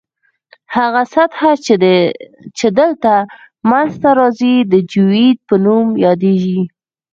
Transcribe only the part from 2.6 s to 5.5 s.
دلته منځ ته راځي د جیوئید